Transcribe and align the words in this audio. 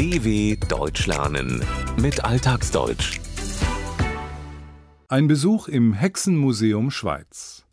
DW 0.00 0.56
Deutsch 0.66 1.06
lernen 1.06 1.62
mit 2.00 2.24
Alltagsdeutsch. 2.24 3.20
Ein 5.08 5.28
Besuch 5.28 5.68
im 5.68 5.92
Hexenmuseum 5.92 6.90
Schweiz. 6.90 7.66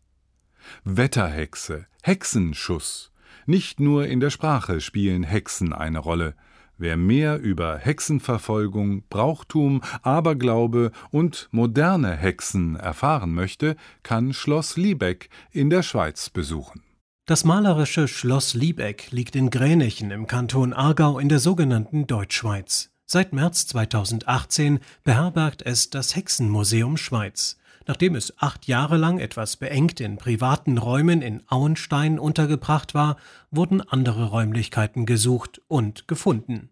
Wetterhexe, 0.84 1.86
Hexenschuss. 2.02 3.12
Nicht 3.46 3.80
nur 3.80 4.06
in 4.08 4.20
der 4.20 4.28
Sprache 4.28 4.82
spielen 4.82 5.22
Hexen 5.22 5.72
eine 5.72 6.00
Rolle. 6.00 6.34
Wer 6.76 6.98
mehr 6.98 7.38
über 7.38 7.78
Hexenverfolgung, 7.78 9.04
Brauchtum, 9.08 9.80
Aberglaube 10.02 10.92
und 11.10 11.48
moderne 11.50 12.14
Hexen 12.14 12.76
erfahren 12.76 13.32
möchte, 13.32 13.74
kann 14.02 14.34
Schloss 14.34 14.76
Liebeck 14.76 15.30
in 15.50 15.70
der 15.70 15.82
Schweiz 15.82 16.28
besuchen. 16.28 16.82
Das 17.28 17.44
malerische 17.44 18.08
Schloss 18.08 18.54
Liebeck 18.54 19.10
liegt 19.10 19.36
in 19.36 19.50
Gränichen 19.50 20.10
im 20.12 20.26
Kanton 20.26 20.72
Aargau 20.72 21.18
in 21.18 21.28
der 21.28 21.40
sogenannten 21.40 22.06
Deutschschweiz. 22.06 22.90
Seit 23.04 23.34
März 23.34 23.66
2018 23.66 24.80
beherbergt 25.04 25.60
es 25.60 25.90
das 25.90 26.16
Hexenmuseum 26.16 26.96
Schweiz. 26.96 27.58
Nachdem 27.86 28.14
es 28.14 28.32
acht 28.38 28.66
Jahre 28.66 28.96
lang 28.96 29.18
etwas 29.18 29.58
beengt 29.58 30.00
in 30.00 30.16
privaten 30.16 30.78
Räumen 30.78 31.20
in 31.20 31.42
Auenstein 31.48 32.18
untergebracht 32.18 32.94
war, 32.94 33.18
wurden 33.50 33.82
andere 33.82 34.30
Räumlichkeiten 34.30 35.04
gesucht 35.04 35.60
und 35.68 36.08
gefunden. 36.08 36.70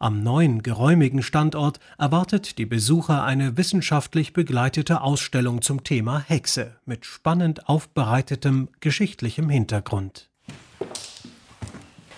Am 0.00 0.22
neuen, 0.22 0.62
geräumigen 0.62 1.24
Standort 1.24 1.80
erwartet 1.98 2.58
die 2.58 2.66
Besucher 2.66 3.24
eine 3.24 3.56
wissenschaftlich 3.56 4.32
begleitete 4.32 5.00
Ausstellung 5.00 5.60
zum 5.60 5.82
Thema 5.82 6.20
Hexe 6.20 6.76
mit 6.86 7.04
spannend 7.04 7.68
aufbereitetem 7.68 8.68
geschichtlichem 8.78 9.50
Hintergrund. 9.50 10.30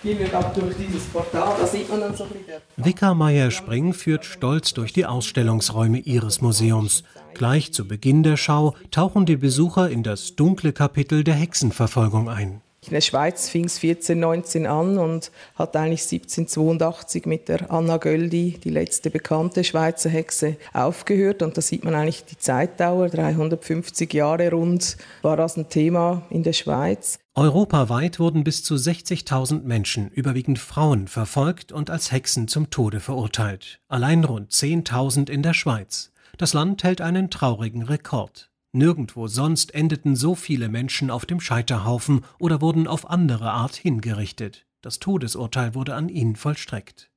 Gehen 0.03 0.19
wir 0.19 0.27
gerade 0.27 0.59
durch 0.59 0.75
dieses 0.77 1.05
Portal, 1.05 1.55
da 1.59 1.65
sieht 1.65 1.89
man 1.89 2.01
dann 2.01 2.15
so 2.15 2.25
ein 2.25 2.29
bisschen. 2.29 2.61
Vika 2.77 3.15
Meyer-Spring 3.15 3.93
führt 3.93 4.25
stolz 4.25 4.75
durch 4.75 4.93
die 4.93 5.07
Ausstellungsräume 5.07 5.97
ihres 5.97 6.39
Museums. 6.41 7.03
Gleich 7.33 7.73
zu 7.73 7.87
Beginn 7.87 8.21
der 8.21 8.37
Schau 8.37 8.75
tauchen 8.91 9.25
die 9.25 9.37
Besucher 9.37 9.89
in 9.89 10.03
das 10.03 10.35
dunkle 10.35 10.71
Kapitel 10.71 11.23
der 11.23 11.35
Hexenverfolgung 11.35 12.29
ein. 12.29 12.61
In 12.87 12.95
der 12.95 13.01
Schweiz 13.01 13.47
fing 13.47 13.65
es 13.65 13.75
1419 13.75 14.65
an 14.65 14.97
und 14.97 15.31
hat 15.53 15.75
eigentlich 15.75 16.01
1782 16.01 17.27
mit 17.27 17.47
der 17.47 17.71
Anna 17.71 17.97
Göldi, 17.97 18.59
die 18.63 18.71
letzte 18.71 19.11
bekannte 19.11 19.63
Schweizer 19.63 20.09
Hexe, 20.09 20.57
aufgehört. 20.73 21.43
Und 21.43 21.55
da 21.55 21.61
sieht 21.61 21.83
man 21.83 21.93
eigentlich 21.93 22.25
die 22.25 22.39
Zeitdauer, 22.39 23.09
350 23.09 24.11
Jahre 24.11 24.49
rund, 24.49 24.97
war 25.21 25.37
das 25.37 25.57
ein 25.57 25.69
Thema 25.69 26.23
in 26.31 26.41
der 26.41 26.53
Schweiz. 26.53 27.19
Europaweit 27.35 28.19
wurden 28.19 28.43
bis 28.43 28.63
zu 28.63 28.73
60.000 28.73 29.61
Menschen, 29.61 30.09
überwiegend 30.09 30.57
Frauen, 30.57 31.07
verfolgt 31.07 31.71
und 31.71 31.91
als 31.91 32.11
Hexen 32.11 32.47
zum 32.47 32.71
Tode 32.71 32.99
verurteilt. 32.99 33.79
Allein 33.89 34.23
rund 34.23 34.51
10.000 34.51 35.29
in 35.29 35.43
der 35.43 35.53
Schweiz. 35.53 36.11
Das 36.39 36.53
Land 36.53 36.83
hält 36.83 36.99
einen 36.99 37.29
traurigen 37.29 37.83
Rekord. 37.83 38.50
Nirgendwo 38.73 39.27
sonst 39.27 39.75
endeten 39.75 40.15
so 40.15 40.33
viele 40.33 40.69
Menschen 40.69 41.11
auf 41.11 41.25
dem 41.25 41.41
Scheiterhaufen 41.41 42.23
oder 42.39 42.61
wurden 42.61 42.87
auf 42.87 43.09
andere 43.09 43.51
Art 43.51 43.75
hingerichtet. 43.75 44.65
Das 44.81 44.99
Todesurteil 44.99 45.75
wurde 45.75 45.95
an 45.95 46.07
ihnen 46.07 46.37
vollstreckt. 46.37 47.09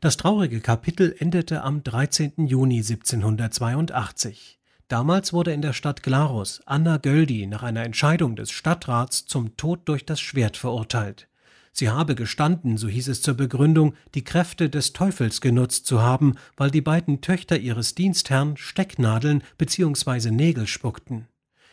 Das 0.00 0.16
traurige 0.16 0.60
Kapitel 0.60 1.14
endete 1.18 1.62
am 1.62 1.82
13. 1.82 2.46
Juni 2.46 2.78
1782. 2.78 4.58
Damals 4.88 5.32
wurde 5.32 5.52
in 5.52 5.62
der 5.62 5.72
Stadt 5.74 6.02
Glarus 6.02 6.62
Anna 6.66 6.96
Göldi 6.96 7.46
nach 7.46 7.62
einer 7.62 7.84
Entscheidung 7.84 8.34
des 8.34 8.50
Stadtrats 8.50 9.26
zum 9.26 9.56
Tod 9.56 9.80
durch 9.86 10.06
das 10.06 10.20
Schwert 10.20 10.56
verurteilt. 10.56 11.28
Sie 11.76 11.90
habe 11.90 12.14
gestanden, 12.14 12.76
so 12.78 12.86
hieß 12.86 13.08
es 13.08 13.20
zur 13.20 13.34
Begründung, 13.34 13.94
die 14.14 14.22
Kräfte 14.22 14.70
des 14.70 14.92
Teufels 14.92 15.40
genutzt 15.40 15.86
zu 15.86 16.00
haben, 16.00 16.36
weil 16.56 16.70
die 16.70 16.80
beiden 16.80 17.20
Töchter 17.20 17.58
ihres 17.58 17.96
Dienstherrn 17.96 18.56
Stecknadeln 18.56 19.42
bzw. 19.58 20.30
Nägel 20.30 20.68
spuckten. 20.68 21.26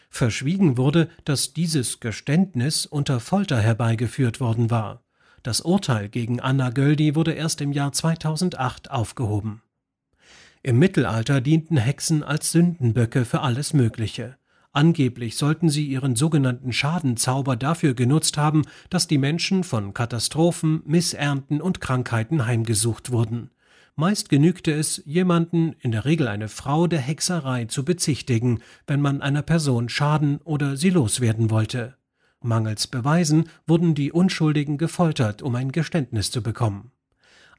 Verschwiegen 0.10 0.76
wurde, 0.76 1.08
dass 1.24 1.54
dieses 1.54 2.00
Geständnis 2.00 2.88
unter 2.88 3.20
Folter 3.20 3.60
herbeigeführt 3.60 4.40
worden 4.40 4.72
war. 4.72 5.04
Das 5.44 5.62
Urteil 5.62 6.10
gegen 6.10 6.40
Anna 6.40 6.72
Göldi 6.72 7.14
wurde 7.14 7.34
erst 7.34 7.62
im 7.62 7.72
Jahr 7.72 7.92
2008 7.92 8.90
aufgehoben. 8.90 9.62
Im 10.64 10.80
Mittelalter 10.80 11.42
dienten 11.42 11.78
Hexen 11.78 12.24
als 12.24 12.52
Sündenböcke 12.52 13.24
für 13.24 13.42
alles 13.42 13.74
Mögliche. 13.74 14.36
Angeblich 14.74 15.36
sollten 15.36 15.70
sie 15.70 15.86
ihren 15.86 16.16
sogenannten 16.16 16.72
Schadenzauber 16.72 17.58
dafür 17.58 17.94
genutzt 17.94 18.38
haben, 18.38 18.64
dass 18.90 19.08
die 19.08 19.18
Menschen 19.18 19.66
von 19.66 19.94
Katastrophen, 19.94 20.82
Missernten 20.86 21.60
und 21.60 21.82
Krankheiten 21.82 22.46
heimgesucht 22.46 23.12
wurden. 23.12 23.50
Meist 23.96 24.30
genügte 24.30 24.72
es, 24.72 25.02
jemanden, 25.06 25.76
in 25.80 25.92
der 25.92 26.06
Regel 26.06 26.30
eine 26.30 26.48
Frau, 26.48 26.88
der 26.88 27.02
Hexerei 27.02 27.66
zu 27.66 27.84
bezichtigen, 27.84 28.62
wenn 28.88 29.02
man 29.02 29.22
einer 29.22 29.42
Person 29.42 29.90
schaden 29.90 30.40
oder 30.46 30.78
sie 30.78 30.90
loswerden 30.90 31.50
wollte. 31.50 31.96
Mangels 32.40 32.88
Beweisen 32.88 33.50
wurden 33.68 33.94
die 33.94 34.14
Unschuldigen 34.14 34.78
gefoltert, 34.78 35.42
um 35.42 35.54
ein 35.56 35.74
Geständnis 35.74 36.32
zu 36.32 36.42
bekommen. 36.42 36.92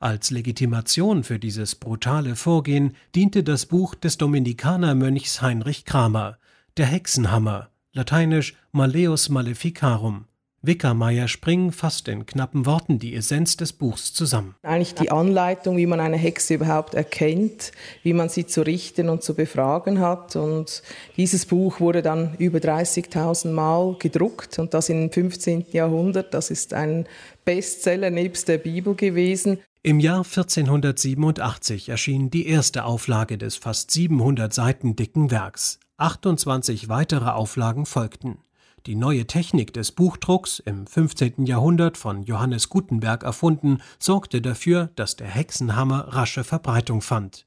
Als 0.00 0.30
Legitimation 0.30 1.22
für 1.22 1.38
dieses 1.38 1.76
brutale 1.76 2.34
Vorgehen 2.34 2.96
diente 3.14 3.44
das 3.44 3.66
Buch 3.66 3.94
des 3.94 4.16
Dominikanermönchs 4.18 5.42
Heinrich 5.42 5.84
Kramer, 5.84 6.38
der 6.76 6.86
Hexenhammer, 6.86 7.68
lateinisch 7.92 8.54
Malleus 8.72 9.28
Maleficarum. 9.28 10.26
Wickermeier 10.64 11.26
Spring 11.26 11.72
fasst 11.72 12.06
in 12.06 12.24
knappen 12.24 12.66
Worten 12.66 13.00
die 13.00 13.16
Essenz 13.16 13.56
des 13.56 13.72
Buchs 13.72 14.14
zusammen. 14.14 14.54
Eigentlich 14.62 14.94
die 14.94 15.10
Anleitung, 15.10 15.76
wie 15.76 15.86
man 15.86 15.98
eine 15.98 16.16
Hexe 16.16 16.54
überhaupt 16.54 16.94
erkennt, 16.94 17.72
wie 18.04 18.12
man 18.12 18.28
sie 18.28 18.46
zu 18.46 18.64
richten 18.64 19.08
und 19.08 19.24
zu 19.24 19.34
befragen 19.34 19.98
hat. 19.98 20.36
Und 20.36 20.84
dieses 21.16 21.46
Buch 21.46 21.80
wurde 21.80 22.00
dann 22.00 22.36
über 22.38 22.60
30.000 22.60 23.50
Mal 23.50 23.96
gedruckt 23.98 24.60
und 24.60 24.72
das 24.72 24.88
im 24.88 25.10
15. 25.10 25.66
Jahrhundert. 25.72 26.32
Das 26.32 26.50
ist 26.50 26.74
ein 26.74 27.06
Bestseller 27.44 28.10
nebst 28.10 28.46
der 28.46 28.58
Bibel 28.58 28.94
gewesen. 28.94 29.58
Im 29.82 29.98
Jahr 29.98 30.18
1487 30.18 31.88
erschien 31.88 32.30
die 32.30 32.46
erste 32.46 32.84
Auflage 32.84 33.36
des 33.36 33.56
fast 33.56 33.90
700 33.90 34.54
Seiten 34.54 34.94
dicken 34.94 35.32
Werks. 35.32 35.80
28 36.02 36.88
weitere 36.88 37.30
Auflagen 37.30 37.86
folgten. 37.86 38.38
Die 38.86 38.96
neue 38.96 39.28
Technik 39.28 39.72
des 39.72 39.92
Buchdrucks, 39.92 40.58
im 40.58 40.88
15. 40.88 41.46
Jahrhundert 41.46 41.96
von 41.96 42.24
Johannes 42.24 42.68
Gutenberg 42.68 43.22
erfunden, 43.22 43.78
sorgte 44.00 44.42
dafür, 44.42 44.90
dass 44.96 45.14
der 45.14 45.28
Hexenhammer 45.28 46.08
rasche 46.08 46.42
Verbreitung 46.42 47.02
fand. 47.02 47.46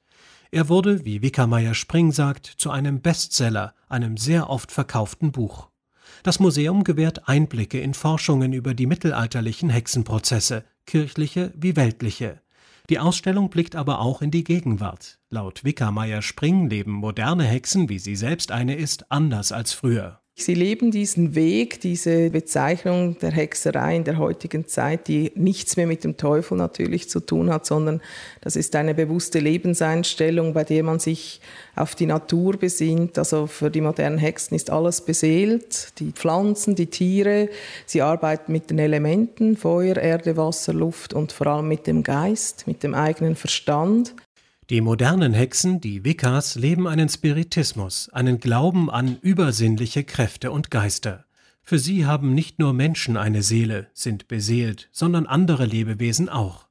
Er 0.52 0.70
wurde, 0.70 1.04
wie 1.04 1.22
Wickermeier 1.22 1.74
Spring 1.74 2.14
sagt, 2.14 2.46
zu 2.46 2.72
einem 2.72 3.02
Bestseller, 3.02 3.74
einem 3.90 4.16
sehr 4.16 4.50
oft 4.50 4.72
verkauften 4.72 5.34
Buch. 5.34 5.68
Das 6.24 6.40
Museum 6.40 6.86
gewährt 6.86 7.28
Einblicke 7.28 7.82
in 7.82 7.94
Forschungen 7.94 8.54
über 8.54 8.74
die 8.74 8.86
mittelalterlichen 8.86 9.70
Hexenprozesse, 9.70 10.64
kirchliche 10.86 11.52
wie 11.58 11.76
weltliche. 11.76 12.40
Die 12.90 13.00
Ausstellung 13.00 13.50
blickt 13.50 13.76
aber 13.76 14.00
auch 14.00 14.22
in 14.22 14.32
die 14.32 14.44
Gegenwart. 14.44 15.20
Laut 15.30 15.64
Wickermeier 15.64 16.22
Spring 16.22 16.70
leben 16.70 16.92
moderne 16.92 17.46
Hexen, 17.46 17.90
wie 17.90 18.00
sie 18.00 18.16
selbst 18.16 18.52
eine 18.52 18.76
ist, 18.76 19.12
anders 19.12 19.52
als 19.52 19.74
früher. 19.74 20.22
Sie 20.38 20.54
leben 20.54 20.92
diesen 20.92 21.34
Weg, 21.34 21.80
diese 21.80 22.30
Bezeichnung 22.30 23.18
der 23.20 23.32
Hexerei 23.32 23.96
in 23.96 24.04
der 24.04 24.18
heutigen 24.18 24.68
Zeit, 24.68 25.08
die 25.08 25.32
nichts 25.36 25.78
mehr 25.78 25.88
mit 25.88 26.04
dem 26.04 26.18
Teufel 26.18 26.58
natürlich 26.58 27.10
zu 27.10 27.22
tun 27.22 27.50
hat, 27.50 27.66
sondern 27.66 28.02
das 28.42 28.58
ist 28.58 28.76
eine 28.76 28.94
bewusste 28.94 29.40
Lebenseinstellung, 29.40 30.54
bei 30.54 30.66
der 30.66 30.84
man 30.84 31.00
sich 31.00 31.40
auf 31.78 31.96
die 31.96 32.06
Natur 32.06 32.58
besinnt. 32.58 33.18
Also 33.18 33.48
für 33.48 33.72
die 33.72 33.80
modernen 33.80 34.18
Hexen 34.18 34.56
ist 34.56 34.72
alles 34.72 35.00
beseelt, 35.00 35.98
die 36.00 36.12
Pflanzen, 36.12 36.76
die 36.76 36.88
Tiere. 36.88 37.48
Sie 37.86 38.02
arbeiten 38.02 38.52
mit 38.52 38.70
den 38.70 38.80
Elementen, 38.80 39.56
Feuer, 39.56 39.96
Erde, 39.96 40.36
Wasser, 40.36 40.74
Luft 40.74 41.14
und 41.14 41.32
vor 41.32 41.48
allem 41.48 41.70
mit 41.70 41.88
dem 41.88 42.04
Geist, 42.04 42.68
mit 42.68 42.84
dem 42.84 42.94
eigenen 42.94 43.38
Verstand. 43.38 44.14
Die 44.72 44.82
modernen 44.82 45.36
Hexen, 45.36 45.80
die 45.80 46.04
Wiccas, 46.04 46.56
leben 46.56 46.88
einen 46.88 47.08
Spiritismus, 47.08 48.10
einen 48.10 48.40
Glauben 48.40 48.90
an 48.90 49.20
übersinnliche 49.22 50.04
Kräfte 50.04 50.50
und 50.50 50.72
Geister. 50.72 51.26
Für 51.62 51.78
sie 51.78 52.08
haben 52.08 52.34
nicht 52.34 52.58
nur 52.58 52.74
Menschen 52.74 53.16
eine 53.16 53.44
Seele, 53.44 53.88
sind 53.94 54.28
beseelt, 54.28 54.90
sondern 54.92 55.28
andere 55.28 55.68
Lebewesen 55.68 56.30
auch. 56.30 56.68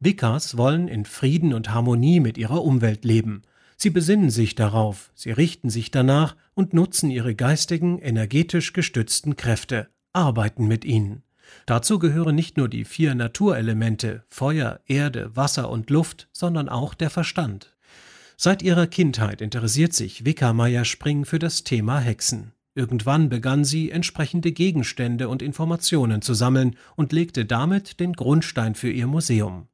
Wiccas 0.00 0.56
wollen 0.56 0.88
in 0.88 1.04
Frieden 1.04 1.52
und 1.52 1.68
Harmonie 1.68 2.18
mit 2.18 2.38
ihrer 2.38 2.64
Umwelt 2.64 3.04
leben. 3.04 3.42
Sie 3.76 3.90
besinnen 3.90 4.30
sich 4.30 4.54
darauf, 4.54 5.12
sie 5.14 5.30
richten 5.30 5.68
sich 5.68 5.90
danach 5.90 6.36
und 6.54 6.72
nutzen 6.72 7.10
ihre 7.10 7.34
geistigen, 7.34 7.98
energetisch 7.98 8.72
gestützten 8.72 9.36
Kräfte, 9.36 9.90
arbeiten 10.14 10.66
mit 10.66 10.86
ihnen. 10.86 11.22
Dazu 11.66 11.98
gehören 11.98 12.34
nicht 12.34 12.56
nur 12.56 12.68
die 12.68 12.84
vier 12.84 13.14
Naturelemente 13.14 14.24
Feuer, 14.28 14.80
Erde, 14.86 15.34
Wasser 15.34 15.70
und 15.70 15.90
Luft, 15.90 16.28
sondern 16.32 16.68
auch 16.68 16.94
der 16.94 17.10
Verstand. 17.10 17.74
Seit 18.36 18.62
ihrer 18.62 18.86
Kindheit 18.86 19.40
interessiert 19.40 19.92
sich 19.92 20.24
Wickermeier 20.24 20.84
Spring 20.84 21.24
für 21.24 21.38
das 21.38 21.64
Thema 21.64 22.00
Hexen. 22.00 22.52
Irgendwann 22.74 23.28
begann 23.28 23.64
sie, 23.64 23.90
entsprechende 23.90 24.50
Gegenstände 24.50 25.28
und 25.28 25.42
Informationen 25.42 26.22
zu 26.22 26.34
sammeln 26.34 26.76
und 26.96 27.12
legte 27.12 27.44
damit 27.44 28.00
den 28.00 28.14
Grundstein 28.14 28.74
für 28.74 28.90
ihr 28.90 29.06
Museum. 29.06 29.68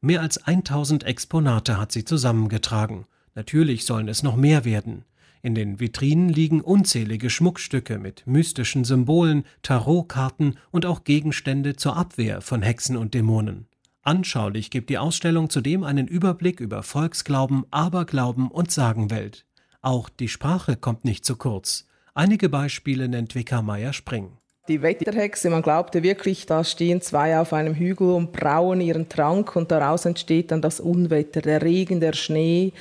Mehr 0.00 0.22
als 0.22 0.38
1000 0.38 1.04
Exponate 1.04 1.78
hat 1.78 1.92
sie 1.92 2.04
zusammengetragen. 2.04 3.06
Natürlich 3.34 3.84
sollen 3.84 4.08
es 4.08 4.22
noch 4.22 4.36
mehr 4.36 4.64
werden. 4.64 5.04
In 5.42 5.54
den 5.54 5.80
Vitrinen 5.80 6.28
liegen 6.28 6.60
unzählige 6.60 7.30
Schmuckstücke 7.30 7.98
mit 7.98 8.26
mystischen 8.26 8.84
Symbolen, 8.84 9.44
Tarotkarten 9.62 10.58
und 10.70 10.86
auch 10.86 11.04
Gegenstände 11.04 11.76
zur 11.76 11.96
Abwehr 11.96 12.40
von 12.40 12.62
Hexen 12.62 12.96
und 12.96 13.14
Dämonen. 13.14 13.66
Anschaulich 14.02 14.70
gibt 14.70 14.88
die 14.88 14.98
Ausstellung 14.98 15.50
zudem 15.50 15.82
einen 15.82 16.06
Überblick 16.06 16.60
über 16.60 16.82
Volksglauben, 16.82 17.64
Aberglauben 17.70 18.50
und 18.50 18.70
Sagenwelt. 18.70 19.46
Auch 19.82 20.08
die 20.08 20.28
Sprache 20.28 20.76
kommt 20.76 21.04
nicht 21.04 21.24
zu 21.24 21.36
kurz. 21.36 21.86
Einige 22.14 22.48
Beispiele 22.48 23.08
nennt 23.08 23.34
Wickermeier 23.34 23.92
Spring. 23.92 24.38
Die 24.68 24.82
Wetterhexe, 24.82 25.48
man 25.48 25.62
glaubte 25.62 26.02
wirklich, 26.02 26.44
da 26.44 26.64
stehen 26.64 27.00
zwei 27.00 27.38
auf 27.38 27.52
einem 27.52 27.76
Hügel 27.76 28.10
und 28.10 28.32
brauen 28.32 28.80
ihren 28.80 29.08
Trank 29.08 29.54
und 29.54 29.70
daraus 29.70 30.04
entsteht 30.06 30.50
dann 30.50 30.60
das 30.60 30.80
Unwetter, 30.80 31.40
der 31.40 31.62
Regen, 31.62 32.00
der 32.00 32.14
Schnee. 32.14 32.72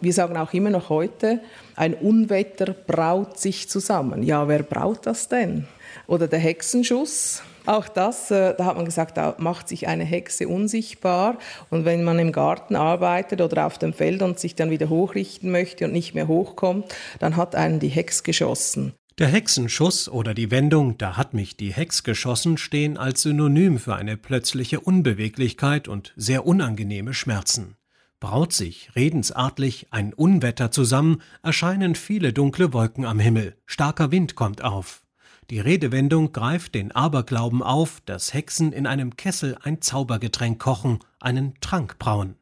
Wir 0.00 0.14
sagen 0.14 0.38
auch 0.38 0.54
immer 0.54 0.70
noch 0.70 0.88
heute, 0.88 1.40
ein 1.76 1.92
Unwetter 1.92 2.72
braut 2.72 3.38
sich 3.38 3.68
zusammen. 3.68 4.22
Ja, 4.22 4.48
wer 4.48 4.62
braut 4.62 5.00
das 5.04 5.28
denn? 5.28 5.66
Oder 6.06 6.28
der 6.28 6.38
Hexenschuss. 6.38 7.42
Auch 7.66 7.88
das, 7.88 8.30
äh, 8.30 8.54
da 8.56 8.64
hat 8.64 8.76
man 8.76 8.86
gesagt, 8.86 9.18
da 9.18 9.34
macht 9.36 9.68
sich 9.68 9.86
eine 9.86 10.04
Hexe 10.04 10.48
unsichtbar. 10.48 11.36
Und 11.68 11.84
wenn 11.84 12.04
man 12.04 12.18
im 12.18 12.32
Garten 12.32 12.74
arbeitet 12.74 13.42
oder 13.42 13.66
auf 13.66 13.76
dem 13.76 13.92
Feld 13.92 14.22
und 14.22 14.38
sich 14.38 14.54
dann 14.54 14.70
wieder 14.70 14.88
hochrichten 14.88 15.50
möchte 15.50 15.84
und 15.84 15.92
nicht 15.92 16.14
mehr 16.14 16.26
hochkommt, 16.26 16.94
dann 17.20 17.36
hat 17.36 17.54
einen 17.54 17.80
die 17.80 17.88
Hex 17.88 18.22
geschossen. 18.22 18.94
Der 19.18 19.28
Hexenschuss 19.28 20.08
oder 20.08 20.34
die 20.34 20.50
Wendung 20.50 20.98
Da 20.98 21.16
hat 21.16 21.34
mich 21.34 21.56
die 21.56 21.72
Hex 21.72 22.02
geschossen 22.02 22.58
stehen 22.58 22.96
als 22.96 23.22
Synonym 23.22 23.78
für 23.78 23.94
eine 23.94 24.16
plötzliche 24.16 24.80
Unbeweglichkeit 24.80 25.86
und 25.86 26.12
sehr 26.16 26.44
unangenehme 26.44 27.14
Schmerzen. 27.14 27.76
Braut 28.18 28.52
sich 28.52 28.90
redensartlich 28.96 29.86
ein 29.92 30.14
Unwetter 30.14 30.72
zusammen, 30.72 31.22
erscheinen 31.44 31.94
viele 31.94 32.32
dunkle 32.32 32.72
Wolken 32.72 33.04
am 33.04 33.20
Himmel, 33.20 33.56
starker 33.66 34.10
Wind 34.10 34.34
kommt 34.34 34.64
auf. 34.64 35.04
Die 35.48 35.60
Redewendung 35.60 36.32
greift 36.32 36.74
den 36.74 36.90
Aberglauben 36.90 37.62
auf, 37.62 38.02
dass 38.06 38.34
Hexen 38.34 38.72
in 38.72 38.84
einem 38.84 39.16
Kessel 39.16 39.56
ein 39.62 39.80
Zaubergetränk 39.80 40.58
kochen, 40.58 40.98
einen 41.20 41.54
Trank 41.60 42.00
brauen. 42.00 42.34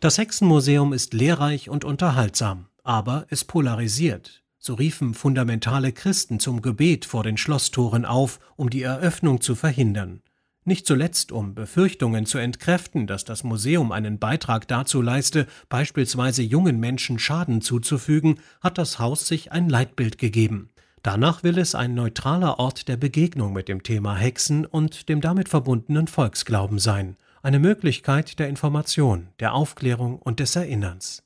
Das 0.00 0.16
Hexenmuseum 0.16 0.94
ist 0.94 1.12
lehrreich 1.12 1.68
und 1.68 1.84
unterhaltsam, 1.84 2.68
aber 2.82 3.26
es 3.28 3.44
polarisiert. 3.44 4.45
So 4.58 4.74
riefen 4.74 5.14
fundamentale 5.14 5.92
Christen 5.92 6.40
zum 6.40 6.62
Gebet 6.62 7.04
vor 7.04 7.22
den 7.22 7.36
Schlosstoren 7.36 8.04
auf, 8.04 8.40
um 8.56 8.70
die 8.70 8.82
Eröffnung 8.82 9.40
zu 9.40 9.54
verhindern. 9.54 10.22
Nicht 10.64 10.84
zuletzt, 10.84 11.30
um 11.30 11.54
Befürchtungen 11.54 12.26
zu 12.26 12.38
entkräften, 12.38 13.06
dass 13.06 13.24
das 13.24 13.44
Museum 13.44 13.92
einen 13.92 14.18
Beitrag 14.18 14.66
dazu 14.66 15.00
leiste, 15.00 15.46
beispielsweise 15.68 16.42
jungen 16.42 16.80
Menschen 16.80 17.20
Schaden 17.20 17.60
zuzufügen, 17.60 18.40
hat 18.60 18.76
das 18.76 18.98
Haus 18.98 19.28
sich 19.28 19.52
ein 19.52 19.68
Leitbild 19.68 20.18
gegeben. 20.18 20.70
Danach 21.04 21.44
will 21.44 21.58
es 21.58 21.76
ein 21.76 21.94
neutraler 21.94 22.58
Ort 22.58 22.88
der 22.88 22.96
Begegnung 22.96 23.52
mit 23.52 23.68
dem 23.68 23.84
Thema 23.84 24.16
Hexen 24.16 24.66
und 24.66 25.08
dem 25.08 25.20
damit 25.20 25.48
verbundenen 25.48 26.08
Volksglauben 26.08 26.80
sein, 26.80 27.16
eine 27.42 27.60
Möglichkeit 27.60 28.40
der 28.40 28.48
Information, 28.48 29.28
der 29.38 29.54
Aufklärung 29.54 30.18
und 30.18 30.40
des 30.40 30.56
Erinnerns 30.56 31.25